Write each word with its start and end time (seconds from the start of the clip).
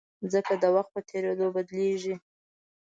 مځکه 0.21 0.53
د 0.63 0.65
وخت 0.75 0.91
په 0.93 1.01
تېرېدو 1.09 1.47
بدلېږي. 1.55 2.15